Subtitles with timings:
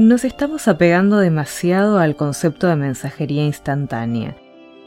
[0.00, 4.34] Nos estamos apegando demasiado al concepto de mensajería instantánea,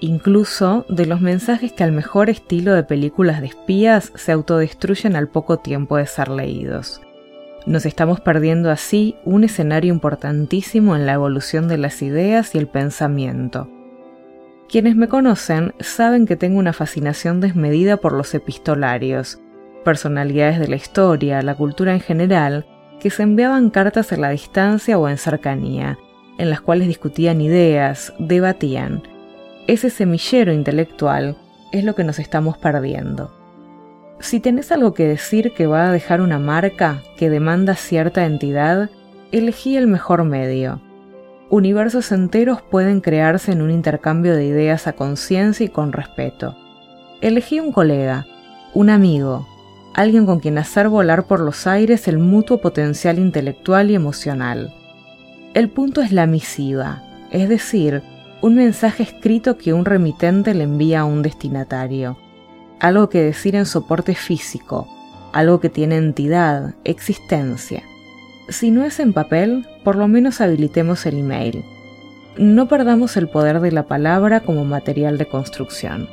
[0.00, 5.28] incluso de los mensajes que al mejor estilo de películas de espías se autodestruyen al
[5.28, 7.02] poco tiempo de ser leídos.
[7.66, 12.66] Nos estamos perdiendo así un escenario importantísimo en la evolución de las ideas y el
[12.66, 13.68] pensamiento.
[14.70, 19.38] Quienes me conocen saben que tengo una fascinación desmedida por los epistolarios,
[19.84, 22.64] personalidades de la historia, la cultura en general,
[23.00, 25.98] que se enviaban cartas a la distancia o en cercanía,
[26.38, 29.02] en las cuales discutían ideas, debatían.
[29.66, 31.36] Ese semillero intelectual
[31.72, 33.32] es lo que nos estamos perdiendo.
[34.20, 38.90] Si tenés algo que decir que va a dejar una marca que demanda cierta entidad,
[39.32, 40.80] elegí el mejor medio.
[41.50, 46.56] Universos enteros pueden crearse en un intercambio de ideas a conciencia y con respeto.
[47.20, 48.26] Elegí un colega,
[48.72, 49.46] un amigo,
[49.94, 54.74] alguien con quien hacer volar por los aires el mutuo potencial intelectual y emocional.
[55.54, 58.02] El punto es la misiva, es decir,
[58.42, 62.18] un mensaje escrito que un remitente le envía a un destinatario.
[62.80, 64.88] Algo que decir en soporte físico,
[65.32, 67.82] algo que tiene entidad, existencia.
[68.48, 71.64] Si no es en papel, por lo menos habilitemos el email.
[72.36, 76.08] No perdamos el poder de la palabra como material de construcción.